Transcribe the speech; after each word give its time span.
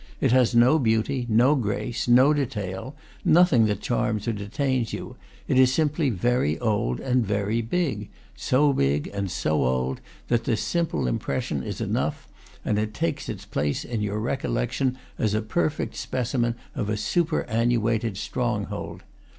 It 0.19 0.31
has 0.31 0.55
no 0.55 0.79
beauty, 0.79 1.27
no 1.29 1.53
grace, 1.53 2.07
no 2.07 2.33
detail, 2.33 2.95
nothing 3.23 3.67
that 3.67 3.81
charms 3.81 4.27
or 4.27 4.33
detains 4.33 4.93
you; 4.93 5.15
it 5.47 5.59
is 5.59 5.71
simply 5.71 6.09
very 6.09 6.57
old 6.57 6.99
and 6.99 7.23
very 7.23 7.61
big, 7.61 8.09
so 8.35 8.73
big 8.73 9.11
and 9.13 9.29
so 9.29 9.63
old 9.63 10.01
that 10.27 10.45
this 10.45 10.61
simple 10.63 11.05
impression 11.05 11.61
is 11.61 11.81
enough, 11.81 12.27
and 12.65 12.79
it 12.79 12.95
takes 12.95 13.29
its 13.29 13.45
place 13.45 13.85
in 13.85 14.01
your 14.01 14.17
recollections 14.19 14.97
as 15.19 15.35
a 15.35 15.41
perfect 15.43 15.95
specimen 15.95 16.55
of 16.73 16.89
a 16.89 16.97
superannuated 16.97 18.17
stronghold. 18.17 19.03